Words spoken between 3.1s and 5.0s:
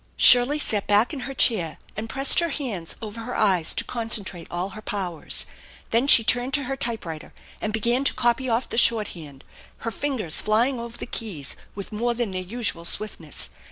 her eyes to concentrate all her